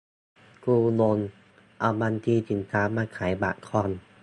[0.65, 1.17] กูงง
[1.79, 3.91] เอาบัญชีสินค้ามาขายบัตรคอน